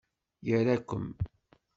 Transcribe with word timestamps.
Ira-kem! 0.51 1.07